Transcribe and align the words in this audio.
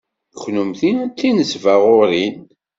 Kennemti 0.41 0.91
d 1.09 1.11
tinesbaɣurin. 1.19 2.35